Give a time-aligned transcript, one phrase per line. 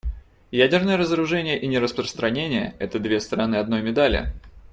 [0.51, 4.31] Ядерное разоружение и нераспространение— это две стороны одной медали.